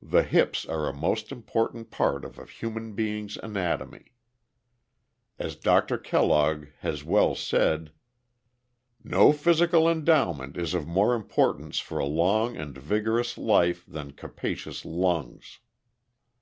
[0.00, 4.14] The hips are a most important part of a human being's anatomy.
[5.38, 5.98] As Dr.
[5.98, 7.92] Kellogg has well said:
[9.04, 14.12] "No physical endowment is of more importance for a long and a vigorous life than
[14.12, 15.58] capacious lungs.